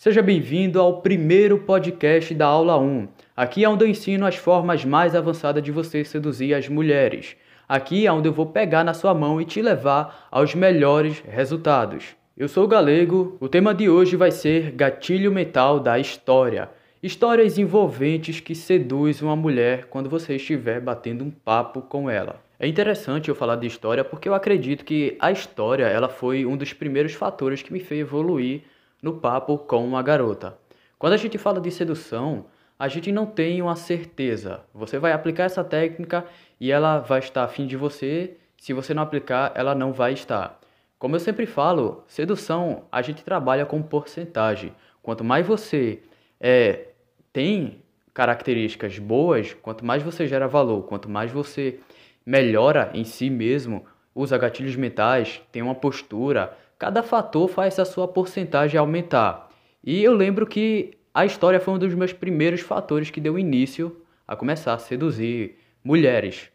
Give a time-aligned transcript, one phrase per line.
[0.00, 3.06] Seja bem-vindo ao primeiro podcast da aula 1.
[3.36, 7.36] Aqui é onde eu ensino as formas mais avançadas de você seduzir as mulheres.
[7.68, 12.16] Aqui é onde eu vou pegar na sua mão e te levar aos melhores resultados.
[12.34, 13.36] Eu sou o Galego.
[13.40, 16.70] O tema de hoje vai ser gatilho mental da história.
[17.02, 22.42] Histórias envolventes que seduzem uma mulher quando você estiver batendo um papo com ela.
[22.58, 26.56] É interessante eu falar de história porque eu acredito que a história ela foi um
[26.56, 28.62] dos primeiros fatores que me fez evoluir
[29.02, 30.58] no papo com uma garota.
[30.98, 32.46] Quando a gente fala de sedução,
[32.78, 34.60] a gente não tem uma certeza.
[34.74, 36.24] Você vai aplicar essa técnica
[36.60, 38.36] e ela vai estar afim de você.
[38.56, 40.60] Se você não aplicar, ela não vai estar.
[40.98, 44.74] Como eu sempre falo, sedução a gente trabalha com porcentagem.
[45.02, 46.00] Quanto mais você
[46.38, 46.88] é,
[47.32, 47.82] tem
[48.12, 51.80] características boas, quanto mais você gera valor, quanto mais você
[52.24, 58.08] melhora em si mesmo, usa gatilhos mentais, tem uma postura, cada fator faz a sua
[58.08, 59.50] porcentagem aumentar.
[59.84, 64.00] E eu lembro que a história foi um dos meus primeiros fatores que deu início
[64.26, 66.50] a começar a seduzir mulheres.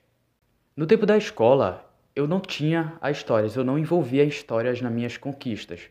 [0.76, 5.16] No tempo da escola, eu não tinha as histórias, eu não envolvia histórias nas minhas
[5.16, 5.82] conquistas.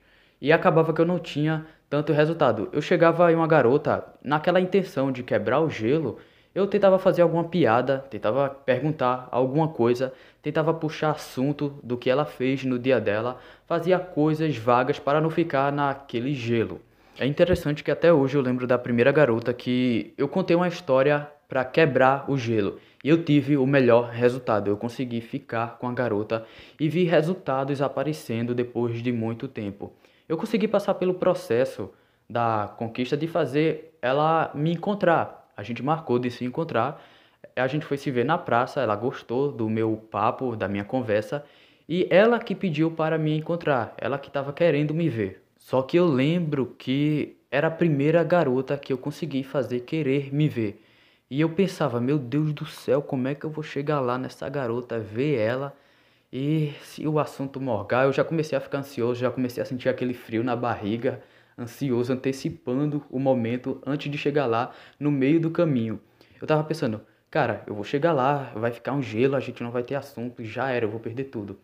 [0.41, 2.69] E acabava que eu não tinha tanto resultado.
[2.73, 6.19] Eu chegava em uma garota naquela intenção de quebrar o gelo
[6.55, 12.25] eu tentava fazer alguma piada, tentava perguntar alguma coisa, tentava puxar assunto do que ela
[12.25, 16.81] fez no dia dela, fazia coisas vagas para não ficar naquele gelo.
[17.19, 21.29] É interessante que até hoje eu lembro da primeira garota que eu contei uma história
[21.49, 24.69] para quebrar o gelo e eu tive o melhor resultado.
[24.69, 26.45] Eu consegui ficar com a garota
[26.81, 29.93] e vi resultados aparecendo depois de muito tempo.
[30.29, 31.91] Eu consegui passar pelo processo
[32.29, 37.03] da conquista de fazer ela me encontrar, a gente marcou de se encontrar.
[37.57, 41.45] A gente foi se ver na praça, ela gostou do meu papo, da minha conversa,
[41.89, 45.43] e ela que pediu para me encontrar, ela que estava querendo me ver.
[45.59, 50.49] Só que eu lembro que era a primeira garota que eu consegui fazer querer me
[50.49, 50.83] ver.
[51.31, 54.49] E eu pensava, meu Deus do céu, como é que eu vou chegar lá nessa
[54.49, 55.77] garota, ver ela?
[56.33, 59.89] E se o assunto morgar, eu já comecei a ficar ansioso, já comecei a sentir
[59.89, 61.23] aquele frio na barriga
[61.59, 66.01] ansioso, antecipando o momento antes de chegar lá, no meio do caminho.
[66.41, 67.01] Eu tava pensando,
[67.31, 70.45] cara, eu vou chegar lá, vai ficar um gelo, a gente não vai ter assunto,
[70.45, 71.59] já era, eu vou perder tudo.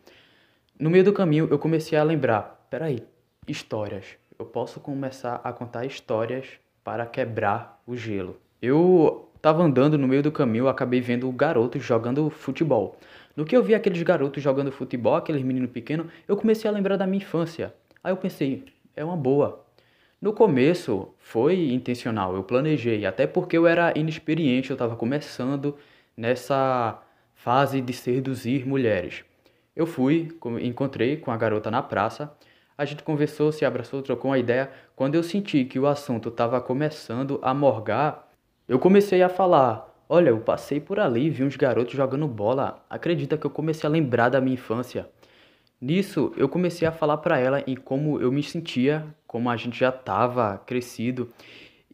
[0.79, 3.03] No meio do caminho, eu comecei a lembrar, peraí,
[3.47, 4.05] histórias.
[4.39, 6.47] Eu posso começar a contar histórias
[6.83, 8.37] para quebrar o gelo.
[8.61, 12.97] Eu tava andando no meio do caminho, acabei vendo garotos jogando futebol.
[13.35, 16.97] No que eu vi aqueles garotos jogando futebol, aqueles meninos pequenos, eu comecei a lembrar
[16.97, 17.73] da minha infância.
[18.03, 18.65] Aí eu pensei,
[18.95, 19.60] é uma boa.
[20.21, 25.75] No começo foi intencional, eu planejei, até porque eu era inexperiente, eu estava começando
[26.15, 27.01] nessa
[27.33, 29.25] fase de seduzir mulheres.
[29.75, 30.27] Eu fui,
[30.61, 32.31] encontrei com a garota na praça,
[32.77, 34.69] a gente conversou, se abraçou, trocou uma ideia.
[34.95, 38.31] Quando eu senti que o assunto estava começando a morgar,
[38.67, 42.85] eu comecei a falar: Olha, eu passei por ali, vi uns garotos jogando bola.
[42.87, 45.09] Acredita que eu comecei a lembrar da minha infância?
[45.81, 49.79] Nisso, eu comecei a falar para ela em como eu me sentia, como a gente
[49.79, 51.29] já estava crescido,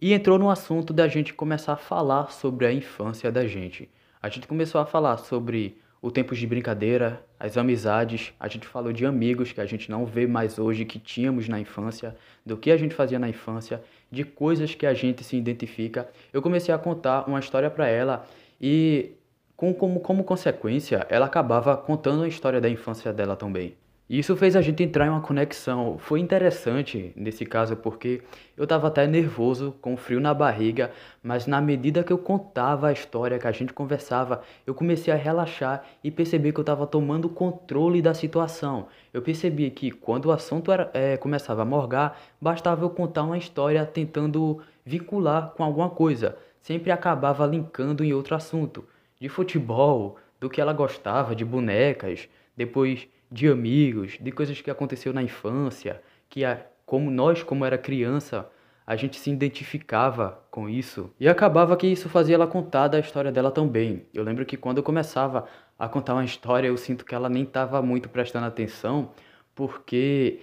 [0.02, 3.90] e entrou no assunto da gente começar a falar sobre a infância da gente.
[4.22, 8.92] A gente começou a falar sobre o tempo de brincadeira, as amizades, a gente falou
[8.92, 12.14] de amigos que a gente não vê mais hoje que tínhamos na infância,
[12.46, 13.82] do que a gente fazia na infância,
[14.12, 16.10] de coisas que a gente se identifica.
[16.34, 18.28] Eu comecei a contar uma história para ela
[18.60, 19.12] e
[19.58, 23.76] com, como, como consequência, ela acabava contando a história da infância dela também.
[24.08, 25.98] E isso fez a gente entrar em uma conexão.
[25.98, 28.22] Foi interessante nesse caso porque
[28.56, 30.92] eu estava até nervoso, com frio na barriga,
[31.24, 35.18] mas na medida que eu contava a história, que a gente conversava, eu comecei a
[35.18, 38.88] relaxar e percebi que eu estava tomando controle da situação.
[39.12, 43.38] Eu percebi que quando o assunto era, é, começava a morgar, bastava eu contar uma
[43.38, 46.38] história tentando vincular com alguma coisa.
[46.62, 48.86] Sempre acabava linkando em outro assunto
[49.20, 55.14] de futebol, do que ela gostava, de bonecas, depois de amigos, de coisas que aconteceu
[55.14, 58.50] na infância, que a, como nós, como era criança,
[58.86, 61.14] a gente se identificava com isso.
[61.20, 64.06] E acabava que isso fazia ela contar da história dela também.
[64.14, 65.46] Eu lembro que quando eu começava
[65.78, 69.12] a contar uma história, eu sinto que ela nem estava muito prestando atenção,
[69.54, 70.40] porque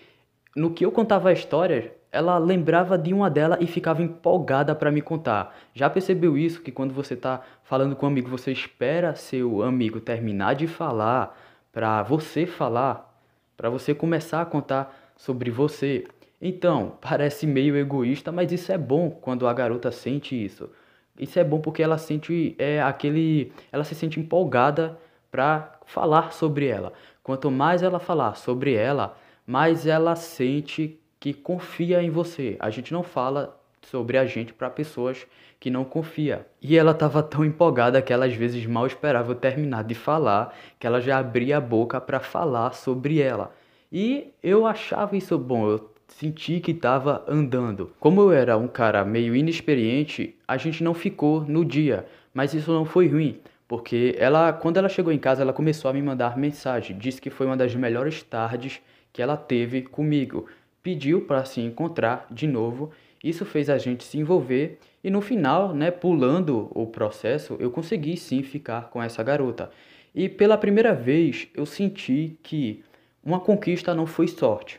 [0.55, 4.93] no que eu contava a história, ela lembrava de uma dela e ficava empolgada para
[4.93, 5.53] me contar.
[5.75, 10.01] Já percebeu isso que quando você está falando com um amigo, você espera seu amigo
[10.01, 11.37] terminar de falar
[11.73, 13.13] para você falar,
[13.57, 16.07] para você começar a contar sobre você.
[16.41, 20.71] Então, parece meio egoísta, mas isso é bom quando a garota sente isso.
[21.19, 24.97] Isso é bom porque ela sente é aquele, ela se sente empolgada
[25.33, 26.93] para falar sobre ela.
[27.25, 32.55] Quanto mais ela falar sobre ela, mais ela sente que confia em você.
[32.61, 35.27] A gente não fala sobre a gente para pessoas
[35.59, 36.47] que não confia.
[36.61, 40.55] E ela estava tão empolgada que ela às vezes mal esperava eu terminar de falar,
[40.79, 43.55] que ela já abria a boca para falar sobre ela.
[43.91, 47.91] E eu achava isso bom, eu senti que estava andando.
[47.99, 52.05] Como eu era um cara meio inexperiente, a gente não ficou no dia,
[52.35, 53.41] mas isso não foi ruim.
[53.67, 56.99] Porque ela, quando ela chegou em casa, ela começou a me mandar mensagem.
[56.99, 60.47] Disse que foi uma das melhores tardes que ela teve comigo.
[60.85, 62.93] Pediu para se encontrar de novo.
[63.23, 68.19] Isso fez a gente se envolver e no final, né, pulando o processo, eu consegui
[68.19, 69.71] sim ficar com essa garota.
[70.15, 72.85] E pela primeira vez eu senti que
[73.25, 74.79] uma conquista não foi sorte.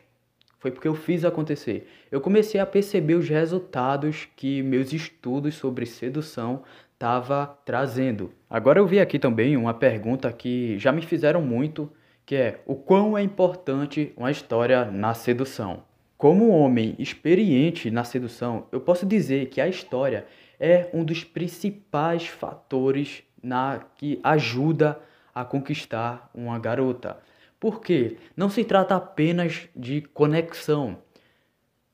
[0.60, 1.88] Foi porque eu fiz acontecer.
[2.12, 6.62] Eu comecei a perceber os resultados que meus estudos sobre sedução
[6.94, 8.32] estava trazendo.
[8.48, 11.92] Agora eu vi aqui também uma pergunta que já me fizeram muito,
[12.26, 15.84] que é o quão é importante uma história na sedução.
[16.26, 20.26] Como homem experiente na sedução, eu posso dizer que a história
[20.60, 25.00] é um dos principais fatores na que ajuda
[25.36, 27.20] a conquistar uma garota.
[27.60, 30.98] Porque não se trata apenas de conexão.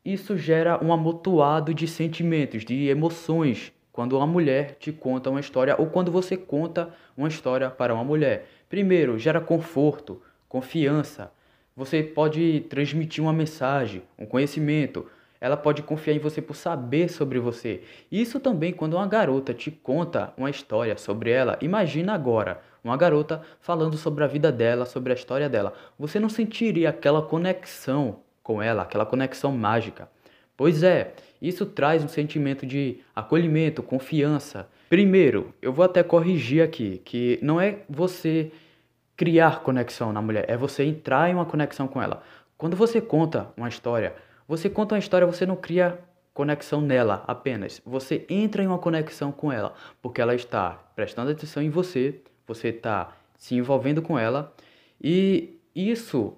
[0.05, 5.75] Isso gera um amontoado de sentimentos, de emoções, quando uma mulher te conta uma história
[5.77, 8.47] ou quando você conta uma história para uma mulher.
[8.69, 11.33] Primeiro, gera conforto, confiança.
[11.75, 15.07] Você pode transmitir uma mensagem, um conhecimento.
[15.39, 17.81] Ela pode confiar em você por saber sobre você.
[18.11, 21.57] Isso também quando uma garota te conta uma história sobre ela.
[21.61, 25.73] Imagina agora uma garota falando sobre a vida dela, sobre a história dela.
[25.97, 30.09] Você não sentiria aquela conexão com ela, aquela conexão mágica.
[30.57, 34.67] Pois é, isso traz um sentimento de acolhimento, confiança.
[34.89, 38.51] Primeiro, eu vou até corrigir aqui que não é você
[39.21, 42.23] criar conexão na mulher, é você entrar em uma conexão com ela.
[42.57, 44.15] Quando você conta uma história,
[44.47, 45.99] você conta uma história, você não cria
[46.33, 47.79] conexão nela apenas.
[47.85, 52.69] Você entra em uma conexão com ela, porque ela está prestando atenção em você, você
[52.69, 54.51] está se envolvendo com ela,
[54.99, 56.35] e isso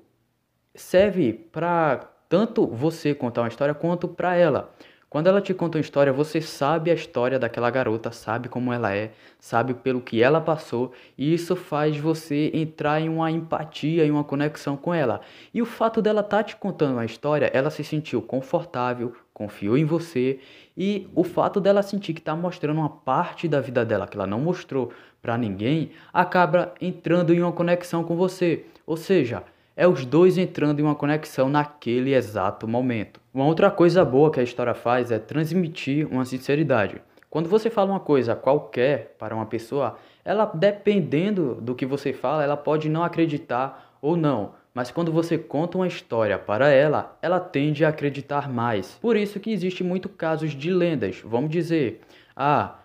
[0.76, 4.76] serve para tanto você contar uma história quanto para ela.
[5.14, 8.96] Quando ela te conta uma história, você sabe a história daquela garota, sabe como ela
[8.96, 14.10] é, sabe pelo que ela passou, e isso faz você entrar em uma empatia, em
[14.10, 15.22] uma conexão com ela.
[15.54, 19.78] E o fato dela estar tá te contando uma história, ela se sentiu confortável, confiou
[19.78, 20.40] em você,
[20.76, 24.26] e o fato dela sentir que está mostrando uma parte da vida dela que ela
[24.26, 28.66] não mostrou para ninguém, acaba entrando em uma conexão com você.
[28.84, 29.44] Ou seja,
[29.76, 33.20] é os dois entrando em uma conexão naquele exato momento.
[33.34, 37.02] Uma outra coisa boa que a história faz é transmitir uma sinceridade.
[37.30, 42.44] Quando você fala uma coisa qualquer para uma pessoa, ela dependendo do que você fala,
[42.44, 44.54] ela pode não acreditar ou não.
[44.74, 48.98] Mas quando você conta uma história para ela, ela tende a acreditar mais.
[49.02, 51.22] Por isso que existe muito casos de lendas.
[51.26, 52.02] Vamos dizer,
[52.36, 52.76] ah,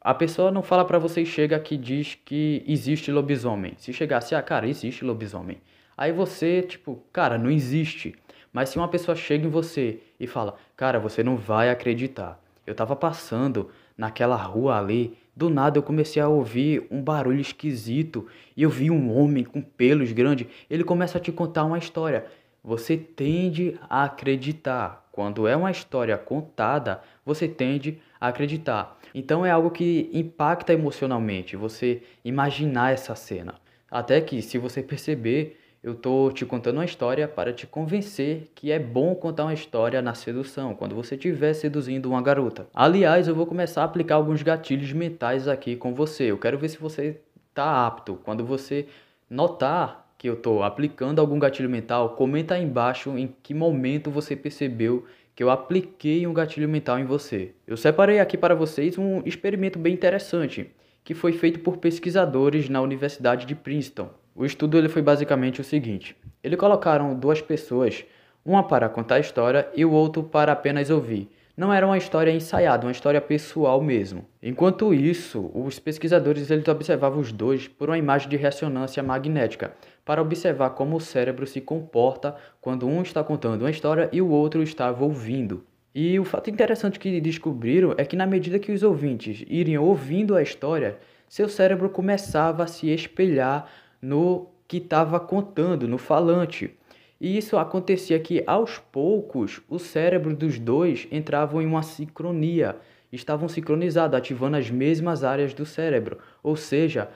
[0.00, 3.74] a pessoa não fala para você e chega que diz que existe lobisomem.
[3.76, 5.58] Se chegasse, ah, cara, existe lobisomem.
[6.00, 8.14] Aí você, tipo, cara, não existe.
[8.50, 12.42] Mas se uma pessoa chega em você e fala, cara, você não vai acreditar.
[12.66, 13.68] Eu tava passando
[13.98, 18.26] naquela rua ali, do nada eu comecei a ouvir um barulho esquisito
[18.56, 20.46] e eu vi um homem com pelos grandes.
[20.70, 22.24] Ele começa a te contar uma história.
[22.64, 25.06] Você tende a acreditar.
[25.12, 28.98] Quando é uma história contada, você tende a acreditar.
[29.14, 33.56] Então é algo que impacta emocionalmente, você imaginar essa cena.
[33.90, 38.70] Até que, se você perceber, eu tô te contando uma história para te convencer que
[38.70, 42.66] é bom contar uma história na sedução, quando você estiver seduzindo uma garota.
[42.74, 46.24] Aliás, eu vou começar a aplicar alguns gatilhos mentais aqui com você.
[46.24, 47.20] Eu quero ver se você
[47.54, 48.20] tá apto.
[48.24, 48.86] Quando você
[49.28, 54.36] notar que eu tô aplicando algum gatilho mental, comenta aí embaixo em que momento você
[54.36, 57.54] percebeu que eu apliquei um gatilho mental em você.
[57.66, 60.70] Eu separei aqui para vocês um experimento bem interessante
[61.02, 64.10] que foi feito por pesquisadores na Universidade de Princeton.
[64.34, 68.04] O estudo ele foi basicamente o seguinte: eles colocaram duas pessoas,
[68.44, 71.28] uma para contar a história e o outro para apenas ouvir.
[71.56, 74.24] Não era uma história ensaiada, uma história pessoal mesmo.
[74.42, 79.72] Enquanto isso, os pesquisadores eles observavam os dois por uma imagem de ressonância magnética,
[80.04, 84.30] para observar como o cérebro se comporta quando um está contando uma história e o
[84.30, 85.62] outro estava ouvindo.
[85.94, 90.36] E o fato interessante que descobriram é que na medida que os ouvintes iriam ouvindo
[90.36, 93.68] a história, seu cérebro começava a se espelhar
[94.00, 96.76] no que estava contando, no falante.
[97.20, 102.76] E isso acontecia que aos poucos o cérebro dos dois entravam em uma sincronia,
[103.12, 107.10] estavam sincronizados, ativando as mesmas áreas do cérebro, ou seja,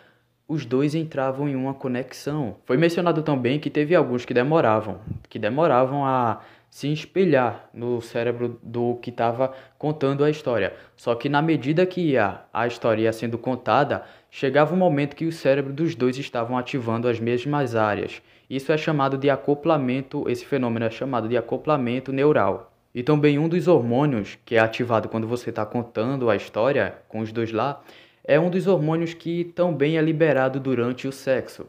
[0.47, 2.57] os dois entravam em uma conexão.
[2.67, 6.41] Foi mencionado também que teve alguns que demoravam, que demoravam a
[6.75, 10.75] se espelhar no cérebro do que estava contando a história.
[10.97, 15.25] Só que na medida que ia, a história ia sendo contada, chegava um momento que
[15.25, 18.21] o cérebro dos dois estavam ativando as mesmas áreas.
[18.51, 22.73] Isso é chamado de acoplamento, esse fenômeno é chamado de acoplamento neural.
[22.93, 27.21] E também um dos hormônios que é ativado quando você está contando a história com
[27.21, 27.81] os dois lá,
[28.25, 31.69] é um dos hormônios que também é liberado durante o sexo.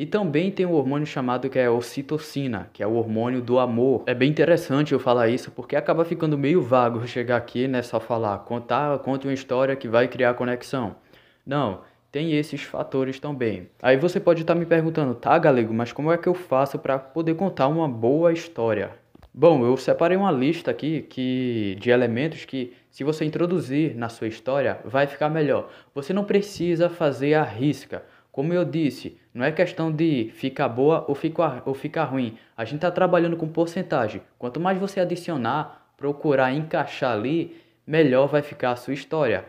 [0.00, 4.02] E também tem um hormônio chamado que é ocitocina, que é o hormônio do amor.
[4.06, 8.00] É bem interessante eu falar isso porque acaba ficando meio vago chegar aqui, né, só
[8.00, 10.96] falar, contar, conte uma história que vai criar conexão.
[11.44, 13.68] Não, tem esses fatores também.
[13.82, 16.78] Aí você pode estar tá me perguntando, tá, galego, mas como é que eu faço
[16.78, 18.92] para poder contar uma boa história?
[19.34, 24.26] Bom, eu separei uma lista aqui que, de elementos que, se você introduzir na sua
[24.26, 25.68] história, vai ficar melhor.
[25.94, 28.02] Você não precisa fazer a risca.
[28.32, 32.36] Como eu disse, não é questão de ficar boa ou ficar, ou ficar ruim.
[32.56, 34.22] A gente está trabalhando com porcentagem.
[34.38, 37.56] Quanto mais você adicionar, procurar encaixar ali,
[37.86, 39.44] melhor vai ficar a sua história.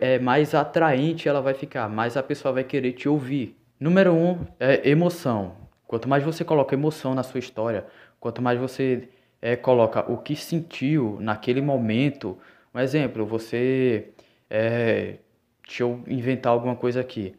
[0.00, 3.56] É mais atraente ela vai ficar, mais a pessoa vai querer te ouvir.
[3.78, 5.56] Número um é emoção.
[5.86, 7.86] Quanto mais você coloca emoção na sua história,
[8.18, 9.08] quanto mais você
[9.44, 12.38] é, coloca o que sentiu naquele momento.
[12.74, 14.08] Um exemplo, você.
[14.48, 15.16] É,
[15.62, 17.34] deixa eu inventar alguma coisa aqui.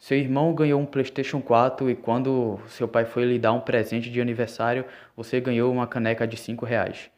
[0.00, 4.10] Seu irmão ganhou um PlayStation 4 e quando seu pai foi lhe dar um presente
[4.10, 7.10] de aniversário, você ganhou uma caneca de 5 reais.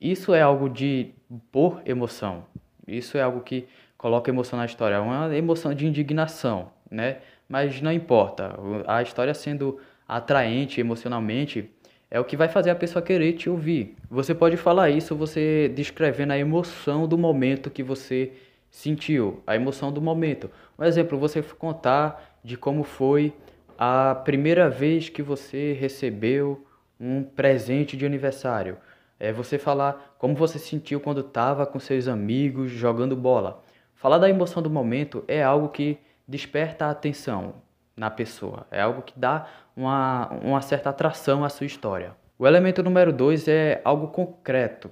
[0.00, 1.10] Isso é algo de
[1.50, 2.44] por emoção.
[2.86, 3.66] Isso é algo que
[3.98, 4.94] coloca emoção na história.
[4.94, 7.18] É uma emoção de indignação, né?
[7.48, 8.54] Mas não importa.
[8.86, 11.68] A história sendo atraente emocionalmente
[12.08, 13.96] é o que vai fazer a pessoa querer te ouvir.
[14.08, 18.32] Você pode falar isso você descrevendo a emoção do momento que você
[18.70, 20.50] sentiu, a emoção do momento.
[20.78, 23.34] Um exemplo, você contar de como foi
[23.76, 26.66] a primeira vez que você recebeu
[26.98, 28.78] um presente de aniversário.
[29.18, 33.62] É você falar como você sentiu quando estava com seus amigos jogando bola.
[33.94, 37.54] Falar da emoção do momento é algo que desperta a atenção
[37.96, 39.46] na pessoa, é algo que dá
[39.76, 42.16] uma, uma certa atração à sua história.
[42.38, 44.90] O elemento número dois é algo concreto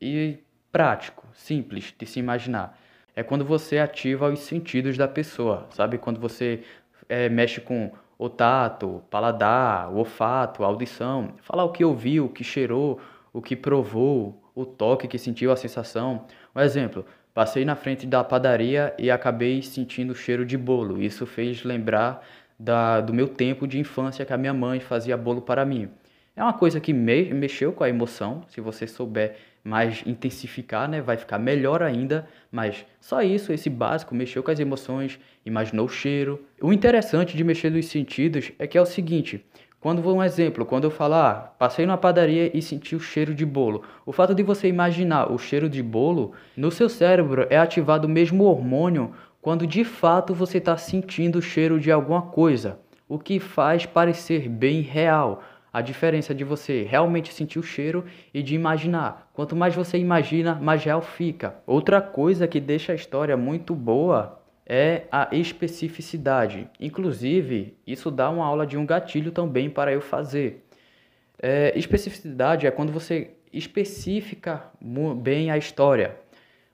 [0.00, 0.38] e
[0.72, 2.76] prático, simples de se imaginar
[3.14, 5.98] é quando você ativa os sentidos da pessoa, sabe?
[5.98, 6.62] Quando você
[7.08, 12.28] é, mexe com o tato, paladar, o olfato, a audição, falar o que ouviu, o
[12.28, 13.00] que cheirou,
[13.32, 16.26] o que provou, o toque que sentiu, a sensação.
[16.54, 17.04] Um exemplo,
[17.34, 21.02] passei na frente da padaria e acabei sentindo o cheiro de bolo.
[21.02, 22.24] Isso fez lembrar
[22.58, 25.90] da, do meu tempo de infância que a minha mãe fazia bolo para mim.
[26.34, 31.00] É uma coisa que me, mexeu com a emoção, se você souber mais intensificar, né,
[31.00, 35.88] vai ficar melhor ainda, mas só isso, esse básico, mexeu com as emoções, imaginou o
[35.88, 36.44] cheiro.
[36.60, 39.44] O interessante de mexer nos sentidos é que é o seguinte,
[39.82, 43.44] quando um exemplo, quando eu falar, ah, passei numa padaria e senti o cheiro de
[43.44, 43.82] bolo.
[44.06, 48.10] O fato de você imaginar o cheiro de bolo, no seu cérebro é ativado o
[48.10, 52.78] mesmo hormônio quando de fato você está sentindo o cheiro de alguma coisa,
[53.08, 55.42] o que faz parecer bem real.
[55.72, 59.30] A diferença de você realmente sentir o cheiro e de imaginar.
[59.32, 61.56] Quanto mais você imagina, mais real fica.
[61.66, 66.68] Outra coisa que deixa a história muito boa é a especificidade.
[66.78, 70.66] Inclusive, isso dá uma aula de um gatilho também para eu fazer.
[71.40, 74.64] É, especificidade é quando você especifica
[75.20, 76.16] bem a história.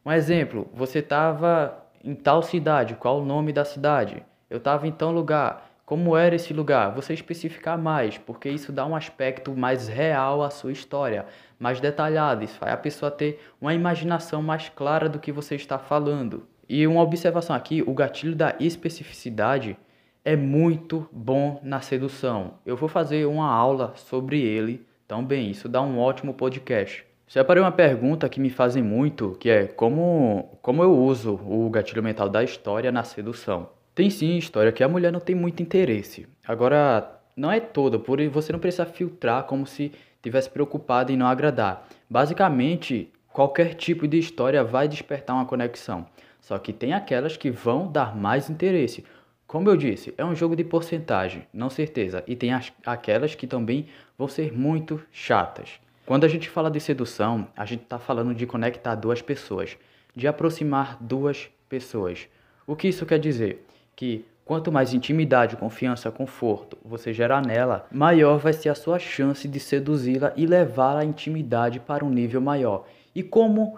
[0.04, 4.22] Um exemplo, você estava em tal cidade, qual o nome da cidade?
[4.48, 5.67] Eu estava em tal lugar.
[5.88, 6.94] Como era esse lugar?
[6.94, 11.24] Você especificar mais, porque isso dá um aspecto mais real à sua história,
[11.58, 12.44] mais detalhado.
[12.44, 16.46] Isso faz a pessoa ter uma imaginação mais clara do que você está falando.
[16.68, 19.78] E uma observação aqui: o gatilho da especificidade
[20.22, 22.56] é muito bom na sedução.
[22.66, 25.50] Eu vou fazer uma aula sobre ele também.
[25.50, 27.02] Isso dá um ótimo podcast.
[27.26, 32.02] Separei uma pergunta que me fazem muito, que é como, como eu uso o gatilho
[32.02, 33.70] mental da história na sedução.
[33.98, 36.28] Tem sim história que a mulher não tem muito interesse.
[36.46, 39.90] Agora, não é toda, por você não precisa filtrar como se
[40.22, 41.84] tivesse preocupado em não agradar.
[42.08, 46.06] Basicamente, qualquer tipo de história vai despertar uma conexão.
[46.40, 49.04] Só que tem aquelas que vão dar mais interesse.
[49.48, 52.22] Como eu disse, é um jogo de porcentagem, não certeza.
[52.24, 55.80] E tem as, aquelas que também vão ser muito chatas.
[56.06, 59.76] Quando a gente fala de sedução, a gente está falando de conectar duas pessoas,
[60.14, 62.28] de aproximar duas pessoas.
[62.64, 63.64] O que isso quer dizer?
[63.98, 69.48] Que quanto mais intimidade, confiança, conforto você gerar nela, maior vai ser a sua chance
[69.48, 72.86] de seduzi-la e levar a intimidade para um nível maior.
[73.12, 73.76] E como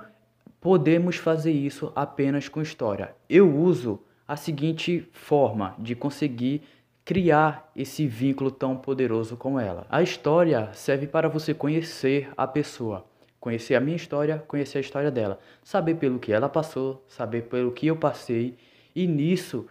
[0.60, 3.14] podemos fazer isso apenas com história?
[3.30, 3.98] Eu uso
[4.28, 6.64] a seguinte forma de conseguir
[7.02, 9.86] criar esse vínculo tão poderoso com ela.
[9.88, 13.06] A história serve para você conhecer a pessoa,
[13.40, 17.72] conhecer a minha história, conhecer a história dela, saber pelo que ela passou, saber pelo
[17.72, 18.54] que eu passei
[18.94, 19.66] e nisso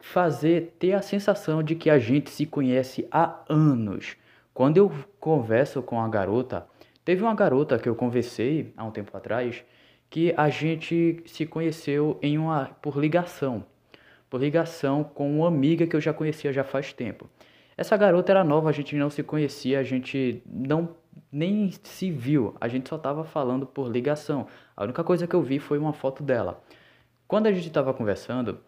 [0.00, 4.16] fazer ter a sensação de que a gente se conhece há anos.
[4.54, 4.90] Quando eu
[5.20, 6.66] converso com a garota,
[7.04, 9.64] teve uma garota que eu conversei há um tempo atrás
[10.10, 13.64] que a gente se conheceu em uma por ligação,
[14.30, 17.28] por ligação com uma amiga que eu já conhecia já faz tempo.
[17.76, 20.96] Essa garota era nova, a gente não se conhecia, a gente não
[21.30, 24.46] nem se viu, a gente só estava falando por ligação.
[24.76, 26.62] A única coisa que eu vi foi uma foto dela.
[27.26, 28.58] Quando a gente estava conversando,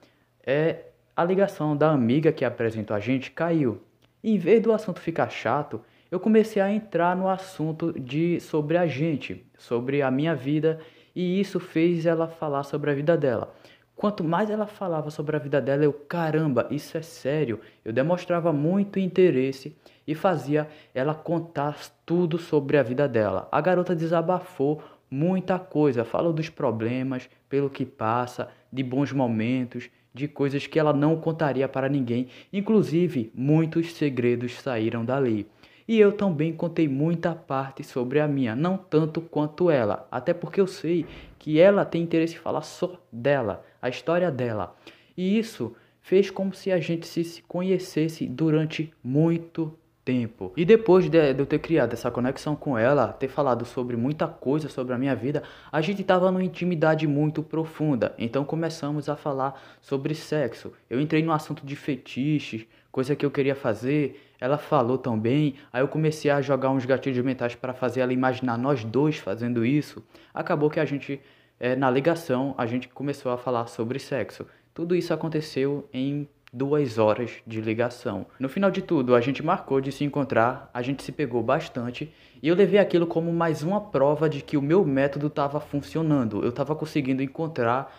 [0.46, 0.89] é
[1.20, 3.82] a ligação da amiga que apresentou a gente caiu.
[4.24, 8.78] E em vez do assunto ficar chato, eu comecei a entrar no assunto de sobre
[8.78, 10.80] a gente, sobre a minha vida
[11.14, 13.54] e isso fez ela falar sobre a vida dela.
[13.94, 17.60] Quanto mais ela falava sobre a vida dela, eu, caramba, isso é sério.
[17.84, 23.46] Eu demonstrava muito interesse e fazia ela contar tudo sobre a vida dela.
[23.52, 30.28] A garota desabafou muita coisa, falou dos problemas, pelo que passa, de bons momentos, de
[30.28, 32.28] coisas que ela não contaria para ninguém.
[32.52, 35.46] Inclusive, muitos segredos saíram dali.
[35.86, 40.60] E eu também contei muita parte sobre a minha, não tanto quanto ela, até porque
[40.60, 41.04] eu sei
[41.36, 44.76] que ela tem interesse em falar só dela, a história dela.
[45.16, 50.52] E isso fez como se a gente se conhecesse durante muito tempo.
[50.56, 54.26] E depois de, de eu ter criado essa conexão com ela, ter falado sobre muita
[54.26, 58.14] coisa sobre a minha vida, a gente estava numa intimidade muito profunda.
[58.18, 60.72] Então começamos a falar sobre sexo.
[60.88, 64.20] Eu entrei no assunto de fetiches, coisa que eu queria fazer.
[64.40, 68.56] Ela falou também, aí eu comecei a jogar uns gatilhos mentais para fazer ela imaginar
[68.56, 70.02] nós dois fazendo isso.
[70.32, 71.20] Acabou que a gente,
[71.58, 74.46] é, na ligação, a gente começou a falar sobre sexo.
[74.72, 78.26] Tudo isso aconteceu em duas horas de ligação.
[78.38, 82.12] No final de tudo, a gente marcou de se encontrar, a gente se pegou bastante
[82.42, 86.42] e eu levei aquilo como mais uma prova de que o meu método estava funcionando.
[86.42, 87.94] Eu estava conseguindo encontrar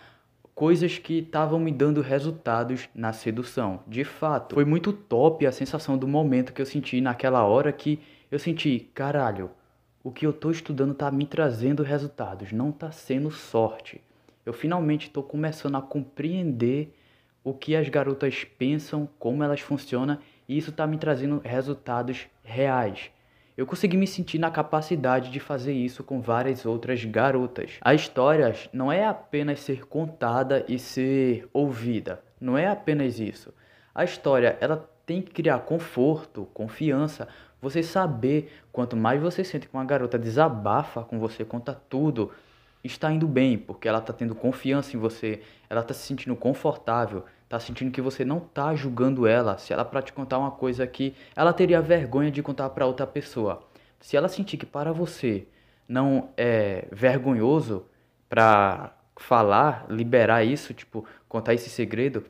[0.54, 3.80] coisas que estavam me dando resultados na sedução.
[3.86, 8.00] De fato, foi muito top a sensação do momento que eu senti naquela hora que
[8.30, 9.50] eu senti, caralho,
[10.04, 14.00] o que eu estou estudando está me trazendo resultados, não está sendo sorte.
[14.44, 16.94] Eu finalmente estou começando a compreender
[17.44, 23.10] o que as garotas pensam, como elas funcionam, e isso está me trazendo resultados reais.
[23.56, 27.72] Eu consegui me sentir na capacidade de fazer isso com várias outras garotas.
[27.82, 33.52] A história não é apenas ser contada e ser ouvida, não é apenas isso.
[33.94, 37.28] A história, ela tem que criar conforto, confiança,
[37.60, 42.32] você saber quanto mais você sente que uma garota desabafa com você, conta tudo,
[42.82, 45.40] está indo bem, porque ela está tendo confiança em você,
[45.70, 49.58] ela está se sentindo confortável, está sentindo que você não está julgando ela.
[49.58, 53.06] Se ela para te contar uma coisa que ela teria vergonha de contar para outra
[53.06, 53.62] pessoa,
[54.00, 55.46] se ela sentir que para você
[55.88, 57.86] não é vergonhoso
[58.28, 62.24] para falar, liberar isso, tipo, contar esse segredo,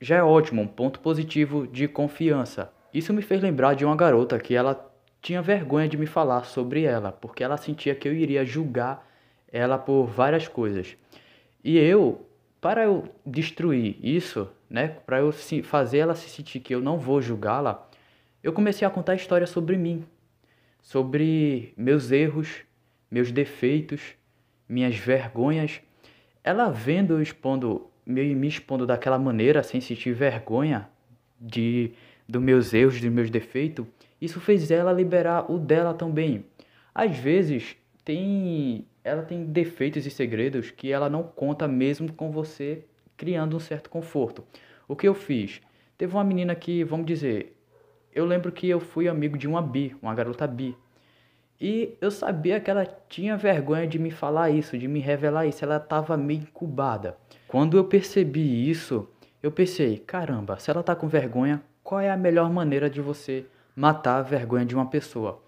[0.00, 2.72] já é ótimo, um ponto positivo de confiança.
[2.92, 6.84] Isso me fez lembrar de uma garota que ela tinha vergonha de me falar sobre
[6.84, 9.08] ela, porque ela sentia que eu iria julgar
[9.54, 10.96] ela por várias coisas.
[11.62, 12.26] E eu,
[12.60, 17.22] para eu destruir isso, né, para eu fazer ela se sentir que eu não vou
[17.22, 17.88] julgá-la,
[18.42, 20.04] eu comecei a contar histórias sobre mim,
[20.82, 22.62] sobre meus erros,
[23.08, 24.16] meus defeitos,
[24.68, 25.80] minhas vergonhas.
[26.42, 30.90] Ela vendo eu expondo, me, expondo daquela maneira, sem sentir vergonha
[31.40, 31.92] de
[32.28, 33.86] dos meus erros, dos meus defeitos,
[34.20, 36.44] isso fez ela liberar o dela também.
[36.92, 42.84] Às vezes tem ela tem defeitos e segredos que ela não conta mesmo com você
[43.16, 44.44] criando um certo conforto.
[44.88, 45.60] O que eu fiz?
[45.96, 47.56] Teve uma menina que, vamos dizer,
[48.12, 50.76] eu lembro que eu fui amigo de uma bi, uma garota bi.
[51.60, 55.64] E eu sabia que ela tinha vergonha de me falar isso, de me revelar isso,
[55.64, 57.16] ela estava meio incubada.
[57.46, 59.08] Quando eu percebi isso,
[59.42, 63.46] eu pensei, caramba, se ela está com vergonha, qual é a melhor maneira de você
[63.76, 65.42] matar a vergonha de uma pessoa?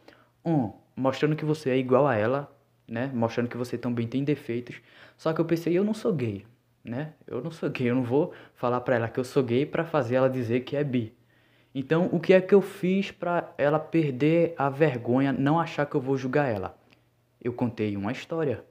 [0.44, 2.50] Um, mostrando que você é igual a ela,
[2.88, 3.10] né?
[3.14, 4.80] Mostrando que você também tem defeitos.
[5.16, 6.44] Só que eu pensei, eu não sou gay,
[6.82, 7.12] né?
[7.26, 9.84] Eu não sou gay, eu não vou falar para ela que eu sou gay para
[9.84, 11.12] fazer ela dizer que é bi.
[11.74, 15.94] Então, o que é que eu fiz para ela perder a vergonha, não achar que
[15.94, 16.78] eu vou julgar ela?
[17.42, 18.64] Eu contei uma história.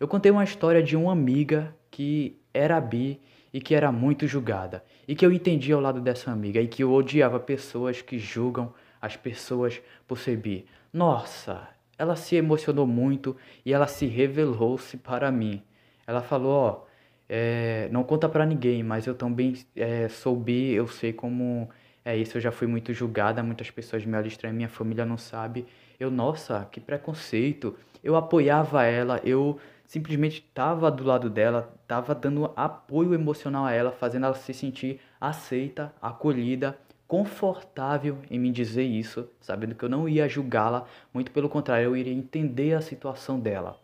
[0.00, 3.20] Eu contei uma história de uma amiga que era bi
[3.52, 6.82] e que era muito julgada, e que eu entendi ao lado dessa amiga e que
[6.82, 10.66] eu odiava pessoas que julgam as pessoas por ser bi.
[10.92, 15.62] Nossa, ela se emocionou muito e ela se revelou-se para mim.
[16.06, 16.84] Ela falou, ó,
[17.28, 21.68] é, não conta para ninguém, mas eu também é, sou bi, eu sei como
[22.04, 25.18] É isso, eu já fui muito julgada, muitas pessoas me olham estranho, minha família não
[25.18, 25.66] sabe.
[25.98, 27.76] Eu, nossa, que preconceito.
[28.02, 33.92] Eu apoiava ela, eu simplesmente estava do lado dela, estava dando apoio emocional a ela,
[33.92, 36.78] fazendo ela se sentir aceita, acolhida,
[37.10, 41.96] confortável em me dizer isso, sabendo que eu não ia julgá-la, muito pelo contrário, eu
[41.96, 43.80] iria entender a situação dela.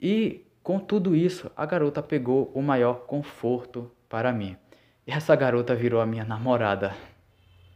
[0.00, 4.56] E com tudo isso, a garota pegou o maior conforto para mim.
[5.06, 6.96] E essa garota virou a minha namorada.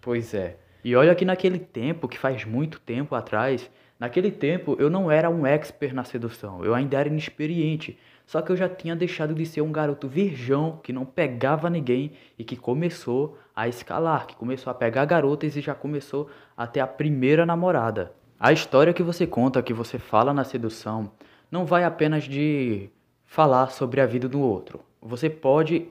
[0.01, 0.57] Pois é.
[0.83, 5.29] E olha que naquele tempo, que faz muito tempo atrás, naquele tempo eu não era
[5.29, 7.99] um expert na sedução, eu ainda era inexperiente.
[8.27, 12.13] Só que eu já tinha deixado de ser um garoto virgão que não pegava ninguém
[12.39, 16.81] e que começou a escalar, que começou a pegar garotas e já começou a ter
[16.81, 18.13] a primeira namorada.
[18.39, 21.13] A história que você conta, que você fala na sedução,
[21.51, 22.91] não vai apenas de
[23.25, 24.81] falar sobre a vida do outro.
[25.01, 25.89] Você pode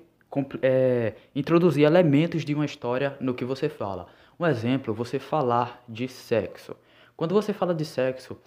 [0.61, 4.07] é, introduzir elementos de uma história no que você fala.
[4.39, 6.75] Um exemplo, você falar de sexo.
[7.15, 8.37] Quando você fala de sexo,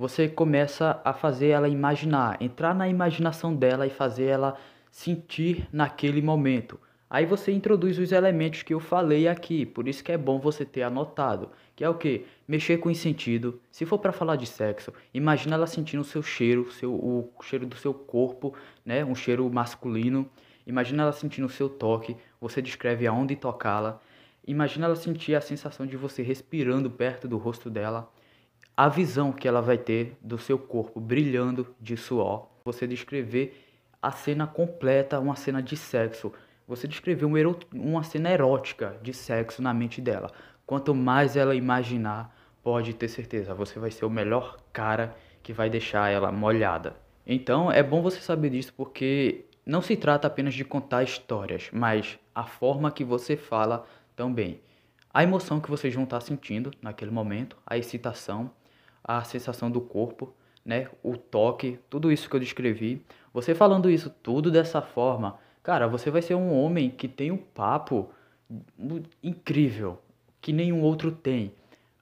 [0.00, 4.56] você começa a fazer ela imaginar, entrar na imaginação dela e fazer ela
[4.90, 6.80] sentir naquele momento.
[7.10, 10.64] Aí você introduz os elementos que eu falei aqui, por isso que é bom você
[10.64, 12.24] ter anotado, que é o que?
[12.48, 13.60] Mexer com o sentido.
[13.70, 17.66] Se for para falar de sexo, imagina ela sentindo o seu cheiro, seu, o cheiro
[17.66, 19.04] do seu corpo, né?
[19.04, 20.26] Um cheiro masculino.
[20.66, 24.00] Imagina ela sentindo o seu toque, você descreve aonde tocá-la.
[24.46, 28.10] Imagina ela sentir a sensação de você respirando perto do rosto dela.
[28.82, 32.48] A visão que ela vai ter do seu corpo brilhando de suor.
[32.64, 33.54] Você descrever
[34.00, 36.32] a cena completa, uma cena de sexo.
[36.66, 37.34] Você descrever um
[37.74, 40.32] uma cena erótica de sexo na mente dela.
[40.64, 45.68] Quanto mais ela imaginar, pode ter certeza, você vai ser o melhor cara que vai
[45.68, 46.96] deixar ela molhada.
[47.26, 52.18] Então é bom você saber disso porque não se trata apenas de contar histórias, mas
[52.34, 53.84] a forma que você fala
[54.16, 54.58] também.
[55.12, 58.50] A emoção que vocês vão estar sentindo naquele momento, a excitação,
[59.02, 60.34] a sensação do corpo,
[60.64, 63.04] né, o toque, tudo isso que eu descrevi.
[63.32, 67.36] Você falando isso tudo dessa forma, cara, você vai ser um homem que tem um
[67.36, 68.10] papo
[69.22, 69.98] incrível,
[70.40, 71.52] que nenhum outro tem.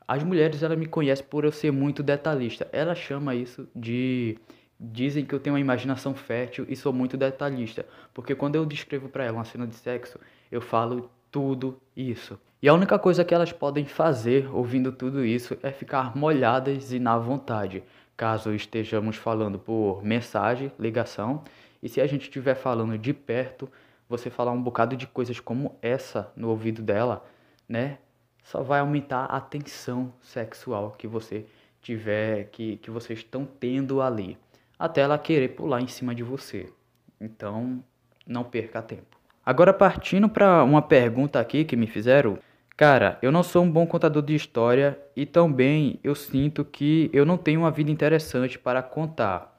[0.06, 2.66] As mulheres, ela me conhecem por eu ser muito detalhista.
[2.72, 4.38] Ela chama isso de
[4.80, 7.84] Dizem que eu tenho uma imaginação fértil e sou muito detalhista,
[8.14, 10.20] porque quando eu descrevo para ela uma cena de sexo,
[10.52, 12.38] eu falo tudo isso.
[12.60, 16.98] E a única coisa que elas podem fazer ouvindo tudo isso é ficar molhadas e
[16.98, 17.84] na vontade,
[18.16, 21.44] caso estejamos falando por mensagem, ligação,
[21.82, 23.70] e se a gente estiver falando de perto,
[24.08, 27.24] você falar um bocado de coisas como essa no ouvido dela,
[27.68, 27.98] né?
[28.42, 31.46] Só vai aumentar a tensão sexual que você
[31.80, 34.36] tiver, que, que vocês estão tendo ali
[34.78, 36.72] até ela querer pular em cima de você.
[37.20, 37.82] Então,
[38.26, 39.17] não perca tempo.
[39.48, 42.38] Agora partindo para uma pergunta aqui que me fizeram,
[42.76, 47.24] cara, eu não sou um bom contador de história e também eu sinto que eu
[47.24, 49.58] não tenho uma vida interessante para contar.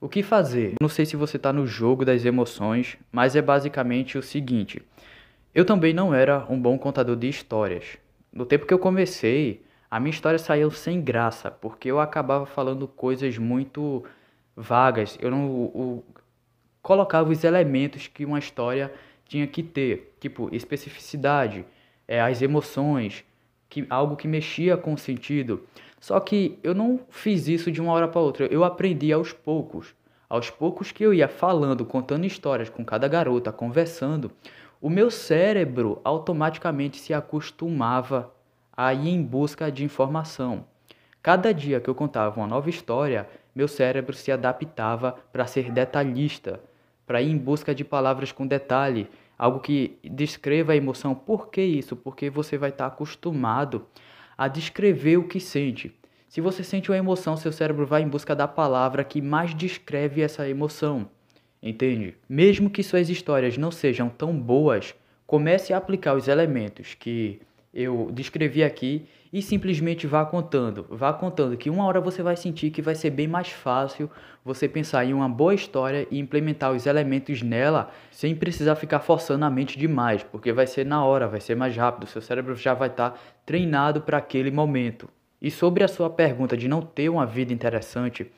[0.00, 0.74] O que fazer?
[0.82, 4.82] Não sei se você está no jogo das emoções, mas é basicamente o seguinte:
[5.54, 7.96] eu também não era um bom contador de histórias.
[8.32, 12.88] No tempo que eu comecei, a minha história saiu sem graça, porque eu acabava falando
[12.88, 14.02] coisas muito
[14.56, 16.02] vagas, eu não
[16.82, 18.92] colocava os elementos que uma história
[19.28, 21.64] tinha que ter, tipo especificidade,
[22.08, 23.24] é, as emoções,
[23.68, 25.62] que, algo que mexia com o sentido.
[26.00, 29.94] Só que eu não fiz isso de uma hora para outra, eu aprendi aos poucos.
[30.28, 34.30] Aos poucos que eu ia falando, contando histórias com cada garota, conversando,
[34.80, 38.32] o meu cérebro automaticamente se acostumava
[38.76, 40.64] a ir em busca de informação.
[41.22, 46.60] Cada dia que eu contava uma nova história, meu cérebro se adaptava para ser detalhista,
[47.08, 51.14] para ir em busca de palavras com detalhe, algo que descreva a emoção.
[51.14, 51.96] Por que isso?
[51.96, 53.86] Porque você vai estar acostumado
[54.36, 55.90] a descrever o que sente.
[56.28, 60.20] Se você sente uma emoção, seu cérebro vai em busca da palavra que mais descreve
[60.20, 61.08] essa emoção.
[61.62, 62.14] Entende?
[62.28, 64.94] Mesmo que suas histórias não sejam tão boas,
[65.26, 67.40] comece a aplicar os elementos que
[67.78, 72.70] eu descrevi aqui e simplesmente vá contando, vá contando que uma hora você vai sentir
[72.70, 74.10] que vai ser bem mais fácil
[74.44, 79.44] você pensar em uma boa história e implementar os elementos nela sem precisar ficar forçando
[79.44, 82.74] a mente demais, porque vai ser na hora, vai ser mais rápido, seu cérebro já
[82.74, 85.08] vai estar tá treinado para aquele momento.
[85.40, 88.28] E sobre a sua pergunta de não ter uma vida interessante,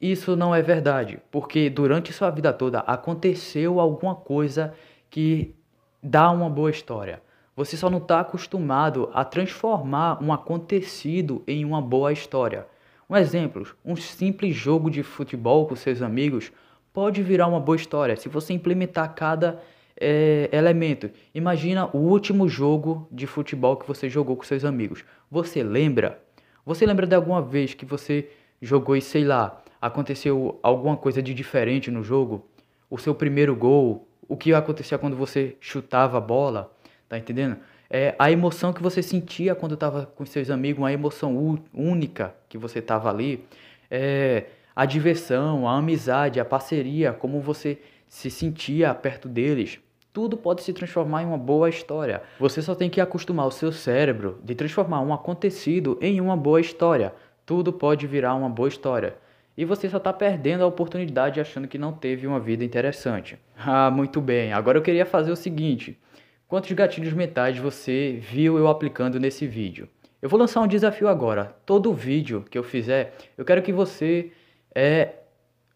[0.00, 4.72] isso não é verdade, porque durante sua vida toda aconteceu alguma coisa
[5.10, 5.54] que
[6.02, 7.20] dá uma boa história.
[7.58, 12.68] Você só não está acostumado a transformar um acontecido em uma boa história.
[13.10, 16.52] Um exemplo, um simples jogo de futebol com seus amigos
[16.92, 19.60] pode virar uma boa história se você implementar cada
[20.00, 21.10] é, elemento.
[21.34, 25.04] Imagina o último jogo de futebol que você jogou com seus amigos.
[25.28, 26.22] Você lembra?
[26.64, 28.30] Você lembra de alguma vez que você
[28.62, 32.46] jogou e sei lá, aconteceu alguma coisa de diferente no jogo?
[32.88, 36.72] O seu primeiro gol, o que acontecia quando você chutava a bola,
[37.08, 37.56] tá entendendo?
[37.90, 42.58] É, a emoção que você sentia quando estava com seus amigos, uma emoção única que
[42.58, 43.44] você estava ali,
[43.90, 44.44] é,
[44.76, 49.80] a diversão, a amizade, a parceria, como você se sentia perto deles,
[50.12, 52.22] tudo pode se transformar em uma boa história.
[52.38, 56.60] Você só tem que acostumar o seu cérebro de transformar um acontecido em uma boa
[56.60, 57.14] história.
[57.46, 59.16] Tudo pode virar uma boa história.
[59.56, 63.38] E você só está perdendo a oportunidade achando que não teve uma vida interessante.
[63.56, 64.52] Ah, muito bem.
[64.52, 65.98] Agora eu queria fazer o seguinte:
[66.48, 69.88] quantos gatilhos mentais você viu eu aplicando nesse vídeo?
[70.20, 71.54] Eu vou lançar um desafio agora.
[71.64, 74.32] Todo vídeo que eu fizer, eu quero que você
[74.74, 75.10] é,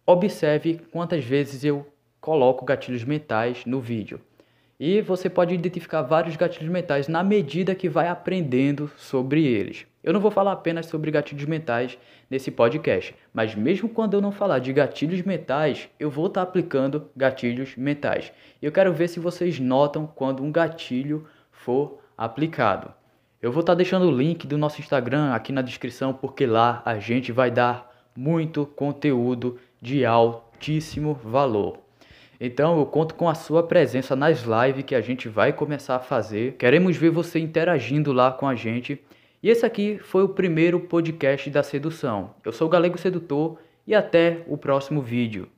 [0.04, 1.87] observe quantas vezes eu
[2.20, 4.20] coloco gatilhos mentais no vídeo.
[4.85, 9.87] E você pode identificar vários gatilhos mentais na medida que vai aprendendo sobre eles.
[10.03, 11.97] Eu não vou falar apenas sobre gatilhos mentais
[12.29, 17.09] nesse podcast, mas mesmo quando eu não falar de gatilhos mentais, eu vou estar aplicando
[17.16, 18.33] gatilhos mentais.
[18.61, 22.92] Eu quero ver se vocês notam quando um gatilho for aplicado.
[23.40, 26.99] Eu vou estar deixando o link do nosso Instagram aqui na descrição, porque lá a
[26.99, 31.82] gente vai dar muito conteúdo de altíssimo valor.
[32.44, 36.00] Então eu conto com a sua presença nas lives que a gente vai começar a
[36.00, 36.55] fazer.
[36.55, 39.00] Queremos ver você interagindo lá com a gente.
[39.40, 42.35] E esse aqui foi o primeiro podcast da sedução.
[42.44, 45.48] Eu sou o Galego Sedutor e até o próximo vídeo.